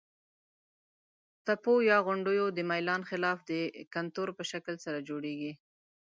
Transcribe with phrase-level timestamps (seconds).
[1.45, 3.51] تپو یا غونډیو د میلان خلاف د
[3.95, 5.51] کنتور په شکل سره جوړیږي.